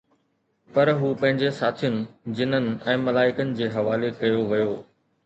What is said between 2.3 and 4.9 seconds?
جنن ۽ ملائڪن جي حوالي ڪيو ويو